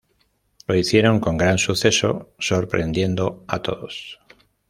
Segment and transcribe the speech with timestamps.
[0.65, 4.17] Lo hicieron con gran suceso, sorprendiendo a todos.